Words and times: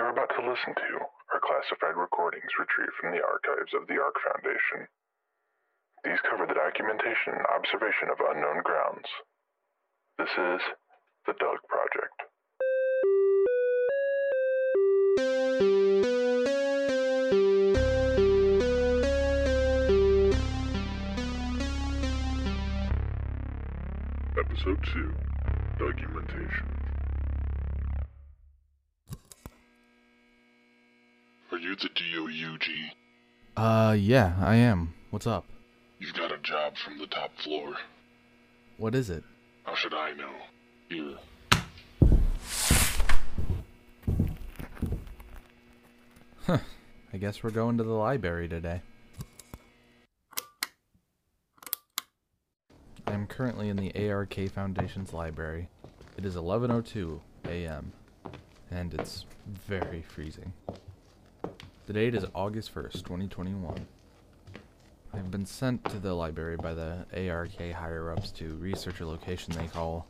you're 0.00 0.08
about 0.08 0.32
to 0.32 0.40
listen 0.40 0.72
to 0.72 0.96
are 1.28 1.44
classified 1.44 1.92
recordings 1.92 2.48
retrieved 2.58 2.96
from 2.98 3.12
the 3.12 3.20
archives 3.20 3.68
of 3.76 3.86
the 3.86 4.00
ARK 4.00 4.16
Foundation. 4.24 4.88
These 6.02 6.24
cover 6.24 6.48
the 6.48 6.56
documentation 6.56 7.36
and 7.36 7.44
observation 7.52 8.08
of 8.08 8.16
unknown 8.32 8.64
grounds. 8.64 9.04
This 10.16 10.32
is 10.32 10.62
the 11.28 11.36
Doug 11.36 11.60
Project. 11.68 12.16
Episode 24.40 24.80
2 24.96 25.12
Documentation. 25.76 26.89
You 31.60 31.76
the 31.76 31.90
DOUG? 31.90 32.64
Uh, 33.56 33.94
yeah, 33.98 34.34
I 34.40 34.56
am. 34.56 34.94
What's 35.10 35.26
up? 35.26 35.44
You've 35.98 36.14
got 36.14 36.32
a 36.32 36.38
job 36.38 36.76
from 36.76 36.98
the 36.98 37.06
top 37.06 37.36
floor. 37.36 37.74
What 38.78 38.94
is 38.94 39.10
it? 39.10 39.22
How 39.64 39.74
should 39.74 39.92
I 39.92 40.12
know? 40.14 40.32
Here. 40.88 41.18
I 47.12 47.16
guess 47.18 47.42
we're 47.42 47.50
going 47.50 47.76
to 47.76 47.84
the 47.84 47.90
library 47.90 48.48
today. 48.48 48.80
I 53.06 53.12
am 53.12 53.26
currently 53.26 53.68
in 53.68 53.76
the 53.76 53.92
ARK 54.10 54.48
Foundation's 54.48 55.12
library. 55.12 55.68
It 56.16 56.24
is 56.24 56.36
11:02 56.36 57.20
a.m. 57.46 57.92
and 58.70 58.94
it's 58.94 59.26
very 59.66 60.02
freezing. 60.02 60.52
The 61.90 61.94
date 61.94 62.14
is 62.14 62.24
August 62.36 62.72
1st, 62.72 63.02
2021. 63.02 63.84
I've 65.12 65.30
been 65.32 65.44
sent 65.44 65.84
to 65.86 65.98
the 65.98 66.14
library 66.14 66.56
by 66.56 66.72
the 66.72 67.04
ARK 67.12 67.56
higher 67.56 68.12
ups 68.12 68.30
to 68.30 68.54
research 68.58 69.00
a 69.00 69.06
location 69.08 69.54
they 69.54 69.66
call 69.66 70.06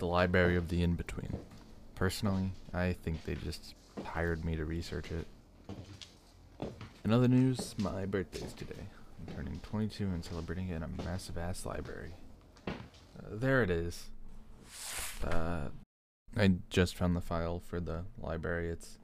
the 0.00 0.06
Library 0.06 0.54
of 0.56 0.68
the 0.68 0.82
In 0.82 0.96
Between. 0.96 1.34
Personally, 1.94 2.50
I 2.74 2.92
think 2.92 3.24
they 3.24 3.36
just 3.36 3.74
hired 4.04 4.44
me 4.44 4.54
to 4.56 4.66
research 4.66 5.06
it. 5.10 5.26
In 7.06 7.10
other 7.10 7.26
news, 7.26 7.74
my 7.78 8.04
birthday's 8.04 8.52
today. 8.52 8.74
I'm 9.28 9.34
turning 9.34 9.60
22 9.60 10.04
and 10.04 10.22
celebrating 10.22 10.68
it 10.68 10.76
in 10.76 10.82
a 10.82 11.02
massive 11.04 11.38
ass 11.38 11.64
library. 11.64 12.10
Uh, 12.66 12.72
there 13.32 13.62
it 13.62 13.70
is. 13.70 14.10
Uh, 15.24 15.68
I 16.36 16.52
just 16.68 16.96
found 16.96 17.16
the 17.16 17.22
file 17.22 17.62
for 17.66 17.80
the 17.80 18.02
library. 18.20 18.68
It's 18.68 18.98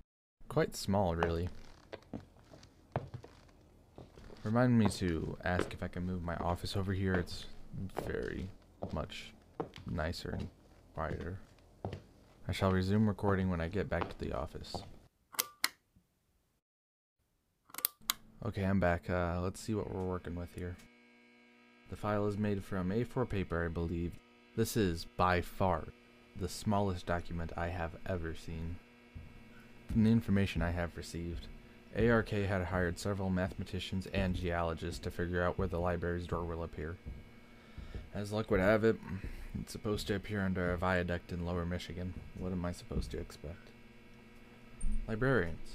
quite 0.50 0.76
small, 0.76 1.16
really. 1.16 1.48
Remind 4.44 4.78
me 4.78 4.88
to 4.88 5.38
ask 5.42 5.72
if 5.72 5.82
I 5.82 5.88
can 5.88 6.04
move 6.04 6.22
my 6.22 6.36
office 6.36 6.76
over 6.76 6.92
here. 6.92 7.14
It's 7.14 7.46
very 8.06 8.46
much 8.92 9.32
nicer 9.90 10.36
and 10.38 10.48
quieter. 10.94 11.38
I 12.46 12.52
shall 12.52 12.70
resume 12.70 13.08
recording 13.08 13.48
when 13.48 13.62
I 13.62 13.68
get 13.68 13.88
back 13.88 14.06
to 14.06 14.18
the 14.18 14.36
office. 14.36 14.76
Okay, 18.44 18.62
I'm 18.64 18.80
back. 18.80 19.08
Uh, 19.08 19.40
let's 19.42 19.60
see 19.60 19.74
what 19.74 19.90
we're 19.90 20.04
working 20.04 20.34
with 20.34 20.54
here. 20.54 20.76
The 21.88 21.96
file 21.96 22.26
is 22.26 22.36
made 22.36 22.62
from 22.62 22.90
A4 22.90 23.26
paper, 23.26 23.64
I 23.64 23.68
believe. 23.68 24.12
This 24.56 24.76
is, 24.76 25.06
by 25.16 25.40
far, 25.40 25.84
the 26.38 26.50
smallest 26.50 27.06
document 27.06 27.52
I 27.56 27.68
have 27.68 27.92
ever 28.04 28.34
seen. 28.34 28.76
From 29.90 30.04
the 30.04 30.10
information 30.10 30.60
I 30.60 30.72
have 30.72 30.98
received, 30.98 31.48
ARK 31.96 32.30
had 32.30 32.64
hired 32.64 32.98
several 32.98 33.30
mathematicians 33.30 34.06
and 34.06 34.34
geologists 34.34 34.98
to 35.00 35.10
figure 35.10 35.42
out 35.42 35.58
where 35.58 35.68
the 35.68 35.78
library's 35.78 36.26
door 36.26 36.44
will 36.44 36.64
appear. 36.64 36.96
As 38.14 38.32
luck 38.32 38.50
would 38.50 38.60
have 38.60 38.84
it, 38.84 38.96
it's 39.60 39.72
supposed 39.72 40.06
to 40.08 40.16
appear 40.16 40.40
under 40.40 40.72
a 40.72 40.76
viaduct 40.76 41.32
in 41.32 41.44
lower 41.44 41.64
Michigan. 41.64 42.14
What 42.38 42.52
am 42.52 42.64
I 42.64 42.72
supposed 42.72 43.10
to 43.12 43.18
expect? 43.18 43.70
Librarians. 45.06 45.74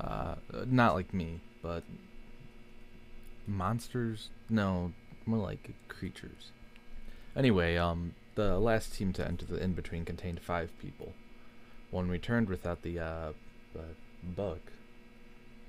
Uh, 0.00 0.36
not 0.66 0.94
like 0.94 1.14
me, 1.14 1.40
but 1.62 1.84
monsters? 3.46 4.28
No, 4.50 4.92
more 5.24 5.38
like 5.38 5.70
creatures. 5.88 6.50
Anyway, 7.36 7.76
um, 7.76 8.14
the 8.34 8.58
last 8.58 8.94
team 8.94 9.12
to 9.14 9.26
enter 9.26 9.46
the 9.46 9.62
in 9.62 9.72
between 9.72 10.04
contained 10.04 10.40
five 10.40 10.70
people. 10.80 11.14
One 11.90 12.08
returned 12.08 12.48
without 12.48 12.82
the 12.82 12.98
uh, 12.98 13.32
uh 13.76 13.82
book, 14.22 14.72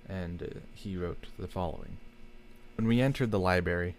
and 0.08 0.44
uh, 0.44 0.60
he 0.74 0.98
wrote 0.98 1.28
the 1.38 1.48
following: 1.48 1.98
When 2.78 2.88
we 2.88 3.02
entered 3.02 3.32
the 3.32 3.40
library, 3.40 3.96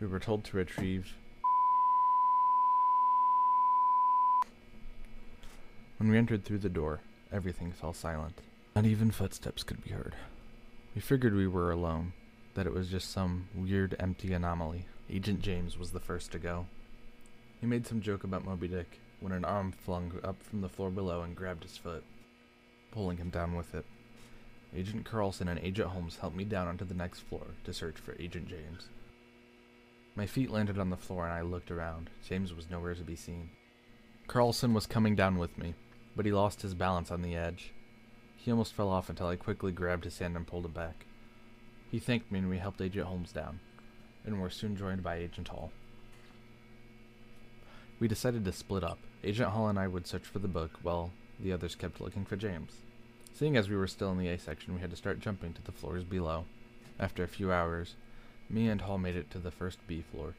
we 0.00 0.06
were 0.06 0.18
told 0.18 0.44
to 0.44 0.56
retrieve. 0.56 1.14
When 5.98 6.10
we 6.10 6.18
entered 6.18 6.44
through 6.44 6.58
the 6.58 6.68
door, 6.68 7.00
everything 7.30 7.70
fell 7.70 7.92
silent. 7.92 8.40
Not 8.74 8.86
even 8.86 9.10
footsteps 9.10 9.62
could 9.62 9.84
be 9.84 9.90
heard. 9.90 10.16
We 10.94 11.00
figured 11.00 11.34
we 11.34 11.46
were 11.46 11.70
alone, 11.70 12.12
that 12.54 12.66
it 12.66 12.74
was 12.74 12.88
just 12.88 13.10
some 13.12 13.48
weird 13.54 13.94
empty 14.00 14.32
anomaly. 14.32 14.86
Agent 15.08 15.40
James 15.40 15.78
was 15.78 15.92
the 15.92 16.00
first 16.00 16.32
to 16.32 16.38
go. 16.38 16.66
He 17.60 17.66
made 17.66 17.86
some 17.86 18.00
joke 18.00 18.24
about 18.24 18.44
Moby 18.44 18.66
Dick 18.66 18.98
when 19.20 19.32
an 19.32 19.44
arm 19.44 19.70
flung 19.70 20.18
up 20.24 20.42
from 20.42 20.60
the 20.60 20.68
floor 20.68 20.90
below 20.90 21.22
and 21.22 21.36
grabbed 21.36 21.62
his 21.62 21.76
foot, 21.76 22.02
pulling 22.90 23.18
him 23.18 23.30
down 23.30 23.54
with 23.54 23.74
it. 23.74 23.84
Agent 24.74 25.04
Carlson 25.04 25.48
and 25.48 25.60
Agent 25.60 25.88
Holmes 25.88 26.16
helped 26.16 26.36
me 26.36 26.44
down 26.44 26.66
onto 26.66 26.84
the 26.84 26.94
next 26.94 27.20
floor 27.20 27.46
to 27.64 27.74
search 27.74 27.96
for 27.96 28.16
Agent 28.18 28.48
James. 28.48 28.88
My 30.14 30.26
feet 30.26 30.50
landed 30.50 30.78
on 30.78 30.90
the 30.90 30.96
floor 30.96 31.24
and 31.24 31.32
I 31.32 31.42
looked 31.42 31.70
around. 31.70 32.08
James 32.26 32.54
was 32.54 32.70
nowhere 32.70 32.94
to 32.94 33.02
be 33.02 33.16
seen. 33.16 33.50
Carlson 34.26 34.72
was 34.72 34.86
coming 34.86 35.14
down 35.14 35.36
with 35.36 35.58
me, 35.58 35.74
but 36.16 36.24
he 36.24 36.32
lost 36.32 36.62
his 36.62 36.74
balance 36.74 37.10
on 37.10 37.20
the 37.20 37.36
edge. 37.36 37.72
He 38.36 38.50
almost 38.50 38.72
fell 38.72 38.88
off 38.88 39.10
until 39.10 39.28
I 39.28 39.36
quickly 39.36 39.72
grabbed 39.72 40.04
his 40.04 40.18
hand 40.18 40.36
and 40.36 40.46
pulled 40.46 40.64
him 40.64 40.72
back. 40.72 41.06
He 41.90 41.98
thanked 41.98 42.32
me 42.32 42.38
and 42.38 42.48
we 42.48 42.58
helped 42.58 42.80
Agent 42.80 43.06
Holmes 43.06 43.32
down, 43.32 43.60
and 44.24 44.40
were 44.40 44.48
soon 44.48 44.76
joined 44.76 45.02
by 45.02 45.16
Agent 45.16 45.48
Hall. 45.48 45.70
We 48.00 48.08
decided 48.08 48.44
to 48.46 48.52
split 48.52 48.82
up. 48.82 48.98
Agent 49.22 49.50
Hall 49.50 49.68
and 49.68 49.78
I 49.78 49.86
would 49.86 50.06
search 50.06 50.24
for 50.24 50.38
the 50.38 50.48
book, 50.48 50.78
while 50.82 51.12
the 51.38 51.52
others 51.52 51.74
kept 51.74 52.00
looking 52.00 52.24
for 52.24 52.36
James. 52.36 52.78
Seeing 53.34 53.56
as 53.56 53.68
we 53.68 53.76
were 53.76 53.86
still 53.86 54.12
in 54.12 54.18
the 54.18 54.28
A 54.28 54.38
section, 54.38 54.74
we 54.74 54.80
had 54.80 54.90
to 54.90 54.96
start 54.96 55.20
jumping 55.20 55.54
to 55.54 55.62
the 55.62 55.72
floors 55.72 56.04
below. 56.04 56.44
After 57.00 57.24
a 57.24 57.28
few 57.28 57.50
hours, 57.50 57.96
me 58.50 58.68
and 58.68 58.82
Hall 58.82 58.98
made 58.98 59.16
it 59.16 59.30
to 59.30 59.38
the 59.38 59.50
first 59.50 59.78
B 59.86 60.02
floor. 60.02 60.34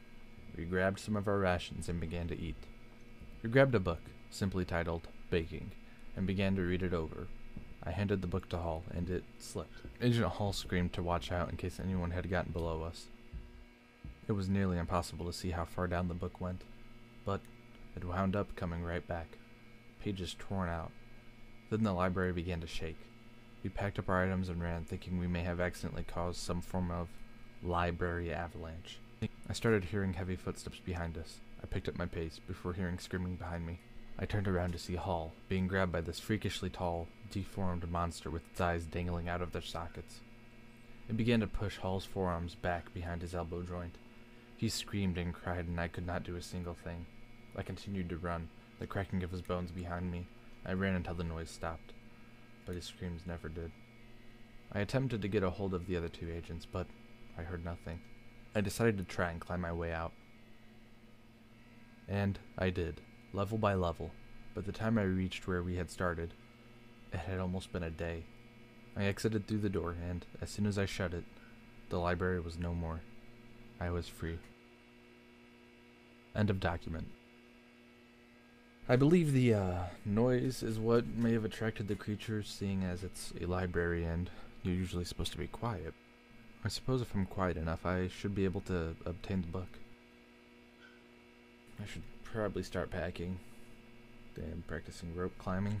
We 0.56 0.64
grabbed 0.64 1.00
some 1.00 1.16
of 1.16 1.26
our 1.26 1.38
rations 1.38 1.88
and 1.88 2.00
began 2.00 2.28
to 2.28 2.40
eat. 2.40 2.56
We 3.42 3.50
grabbed 3.50 3.74
a 3.74 3.80
book, 3.80 4.00
simply 4.30 4.64
titled 4.64 5.08
Baking, 5.28 5.72
and 6.16 6.26
began 6.26 6.54
to 6.54 6.62
read 6.62 6.82
it 6.82 6.94
over. 6.94 7.26
I 7.82 7.90
handed 7.90 8.22
the 8.22 8.28
book 8.28 8.48
to 8.50 8.58
Hall, 8.58 8.84
and 8.94 9.10
it 9.10 9.24
slipped. 9.38 9.80
Agent 10.00 10.26
Hall 10.26 10.52
screamed 10.52 10.92
to 10.92 11.02
watch 11.02 11.32
out 11.32 11.50
in 11.50 11.56
case 11.56 11.80
anyone 11.80 12.12
had 12.12 12.30
gotten 12.30 12.52
below 12.52 12.82
us. 12.82 13.06
It 14.28 14.32
was 14.32 14.48
nearly 14.48 14.78
impossible 14.78 15.26
to 15.26 15.32
see 15.32 15.50
how 15.50 15.64
far 15.64 15.88
down 15.88 16.08
the 16.08 16.14
book 16.14 16.40
went, 16.40 16.62
but 17.26 17.40
it 17.96 18.04
wound 18.04 18.36
up 18.36 18.54
coming 18.56 18.82
right 18.82 19.06
back, 19.06 19.36
pages 20.00 20.34
torn 20.38 20.68
out. 20.68 20.92
Then 21.70 21.82
the 21.82 21.92
library 21.92 22.32
began 22.32 22.60
to 22.60 22.66
shake. 22.66 22.98
We 23.62 23.70
packed 23.70 23.98
up 23.98 24.08
our 24.08 24.22
items 24.22 24.48
and 24.48 24.62
ran, 24.62 24.84
thinking 24.84 25.18
we 25.18 25.26
may 25.26 25.42
have 25.42 25.60
accidentally 25.60 26.04
caused 26.04 26.40
some 26.40 26.60
form 26.60 26.90
of 26.90 27.08
library 27.62 28.32
avalanche. 28.32 28.98
I 29.48 29.52
started 29.54 29.84
hearing 29.84 30.12
heavy 30.12 30.36
footsteps 30.36 30.78
behind 30.78 31.16
us. 31.16 31.40
I 31.62 31.66
picked 31.66 31.88
up 31.88 31.96
my 31.96 32.06
pace 32.06 32.38
before 32.46 32.74
hearing 32.74 32.98
screaming 32.98 33.36
behind 33.36 33.66
me. 33.66 33.80
I 34.18 34.26
turned 34.26 34.46
around 34.46 34.72
to 34.72 34.78
see 34.78 34.96
Hall 34.96 35.32
being 35.48 35.66
grabbed 35.66 35.92
by 35.92 36.02
this 36.02 36.20
freakishly 36.20 36.68
tall, 36.68 37.08
deformed 37.30 37.90
monster 37.90 38.30
with 38.30 38.46
its 38.50 38.60
eyes 38.60 38.84
dangling 38.84 39.28
out 39.28 39.40
of 39.40 39.52
their 39.52 39.62
sockets. 39.62 40.20
It 41.08 41.16
began 41.16 41.40
to 41.40 41.46
push 41.46 41.78
Hall's 41.78 42.04
forearms 42.04 42.54
back 42.54 42.92
behind 42.94 43.22
his 43.22 43.34
elbow 43.34 43.62
joint. 43.62 43.96
He 44.56 44.68
screamed 44.68 45.18
and 45.18 45.34
cried, 45.34 45.66
and 45.66 45.80
I 45.80 45.88
could 45.88 46.06
not 46.06 46.22
do 46.22 46.36
a 46.36 46.42
single 46.42 46.74
thing. 46.74 47.06
I 47.56 47.62
continued 47.62 48.08
to 48.10 48.18
run, 48.18 48.48
the 48.78 48.86
cracking 48.86 49.22
of 49.22 49.30
his 49.30 49.42
bones 49.42 49.70
behind 49.70 50.10
me. 50.12 50.26
I 50.66 50.72
ran 50.72 50.94
until 50.94 51.14
the 51.14 51.24
noise 51.24 51.50
stopped, 51.50 51.92
but 52.66 52.74
his 52.74 52.84
screams 52.84 53.22
never 53.26 53.48
did. 53.48 53.70
I 54.72 54.80
attempted 54.80 55.22
to 55.22 55.28
get 55.28 55.42
a 55.42 55.50
hold 55.50 55.74
of 55.74 55.86
the 55.86 55.96
other 55.96 56.08
two 56.08 56.30
agents, 56.30 56.66
but 56.66 56.86
I 57.38 57.42
heard 57.42 57.64
nothing. 57.64 58.00
I 58.54 58.60
decided 58.60 58.98
to 58.98 59.04
try 59.04 59.30
and 59.30 59.40
climb 59.40 59.60
my 59.60 59.72
way 59.72 59.92
out. 59.92 60.12
And 62.08 62.38
I 62.58 62.70
did 62.70 63.00
level 63.32 63.58
by 63.58 63.74
level. 63.74 64.12
By 64.54 64.62
the 64.62 64.72
time 64.72 64.98
I 64.98 65.02
reached 65.02 65.46
where 65.46 65.62
we 65.62 65.76
had 65.76 65.90
started, 65.90 66.34
it 67.12 67.18
had 67.20 67.40
almost 67.40 67.72
been 67.72 67.82
a 67.82 67.90
day. 67.90 68.24
I 68.96 69.04
exited 69.04 69.46
through 69.46 69.58
the 69.58 69.68
door, 69.68 69.96
and 70.08 70.24
as 70.40 70.50
soon 70.50 70.66
as 70.66 70.78
I 70.78 70.86
shut 70.86 71.12
it, 71.12 71.24
the 71.88 71.98
library 71.98 72.40
was 72.40 72.58
no 72.58 72.74
more. 72.74 73.00
I 73.80 73.90
was 73.90 74.08
free. 74.08 74.38
End 76.34 76.50
of 76.50 76.60
document. 76.60 77.08
I 78.86 78.96
believe 78.96 79.32
the 79.32 79.54
uh, 79.54 79.78
noise 80.04 80.62
is 80.62 80.78
what 80.78 81.06
may 81.06 81.32
have 81.32 81.46
attracted 81.46 81.88
the 81.88 81.94
creature, 81.94 82.42
seeing 82.42 82.84
as 82.84 83.02
it's 83.02 83.32
a 83.40 83.46
library 83.46 84.04
and 84.04 84.28
you're 84.62 84.74
usually 84.74 85.06
supposed 85.06 85.32
to 85.32 85.38
be 85.38 85.46
quiet. 85.46 85.94
I 86.66 86.68
suppose 86.68 87.00
if 87.00 87.14
I'm 87.14 87.24
quiet 87.24 87.56
enough, 87.56 87.86
I 87.86 88.08
should 88.08 88.34
be 88.34 88.44
able 88.44 88.60
to 88.62 88.94
obtain 89.06 89.40
the 89.40 89.46
book. 89.46 89.78
I 91.82 91.86
should 91.86 92.02
probably 92.24 92.62
start 92.62 92.90
packing. 92.90 93.38
Damn, 94.34 94.62
practicing 94.66 95.14
rope 95.14 95.32
climbing. 95.38 95.80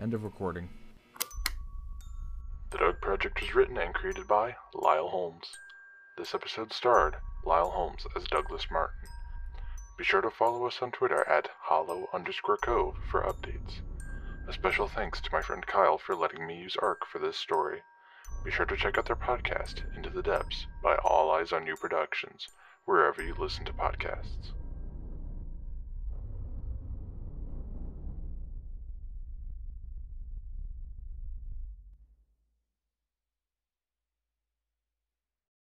End 0.00 0.14
of 0.14 0.24
recording. 0.24 0.66
The 2.70 2.78
Doug 2.78 3.02
Project 3.02 3.38
was 3.38 3.54
written 3.54 3.76
and 3.76 3.92
created 3.92 4.26
by 4.26 4.56
Lyle 4.72 5.08
Holmes. 5.08 5.44
This 6.16 6.34
episode 6.34 6.72
starred 6.72 7.16
Lyle 7.44 7.68
Holmes 7.68 8.06
as 8.16 8.24
Douglas 8.24 8.66
Martin. 8.70 8.96
Be 10.00 10.06
sure 10.06 10.22
to 10.22 10.30
follow 10.30 10.66
us 10.66 10.80
on 10.80 10.92
Twitter 10.92 11.28
at 11.28 11.50
hollow 11.60 12.08
underscore 12.14 12.56
cove 12.56 12.96
for 13.10 13.20
updates. 13.20 13.82
A 14.48 14.52
special 14.54 14.88
thanks 14.88 15.20
to 15.20 15.28
my 15.30 15.42
friend 15.42 15.66
Kyle 15.66 15.98
for 15.98 16.16
letting 16.16 16.46
me 16.46 16.58
use 16.58 16.74
Ark 16.80 17.04
for 17.04 17.18
this 17.18 17.36
story. 17.36 17.82
Be 18.42 18.50
sure 18.50 18.64
to 18.64 18.78
check 18.78 18.96
out 18.96 19.04
their 19.04 19.14
podcast, 19.14 19.82
Into 19.94 20.08
the 20.08 20.22
Depths, 20.22 20.66
by 20.82 20.94
All 21.04 21.30
Eyes 21.30 21.52
on 21.52 21.66
You 21.66 21.76
Productions, 21.76 22.48
wherever 22.86 23.22
you 23.22 23.34
listen 23.38 23.66
to 23.66 23.74
podcasts. 23.74 24.52